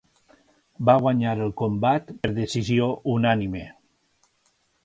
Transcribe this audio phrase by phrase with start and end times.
[0.89, 3.63] Va guanyar el combat per decisió unànime.